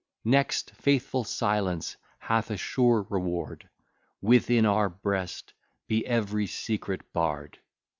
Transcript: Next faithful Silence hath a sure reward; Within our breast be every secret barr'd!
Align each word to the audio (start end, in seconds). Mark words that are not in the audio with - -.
Next 0.25 0.71
faithful 0.71 1.23
Silence 1.23 1.95
hath 2.17 2.49
a 2.49 2.57
sure 2.57 3.05
reward; 3.11 3.69
Within 4.19 4.65
our 4.65 4.89
breast 4.89 5.53
be 5.87 6.03
every 6.07 6.47
secret 6.47 7.13
barr'd! 7.13 7.59